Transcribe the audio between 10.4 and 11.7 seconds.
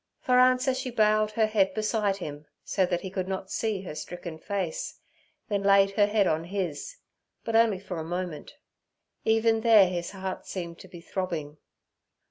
seemed to be throbbing.